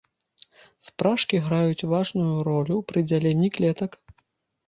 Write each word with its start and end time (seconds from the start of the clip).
Спражкі 0.87 1.41
граюць 1.49 1.87
важную 1.93 2.39
ролю 2.49 2.77
пры 2.93 2.99
дзяленні 3.11 3.49
клетак. 3.59 3.91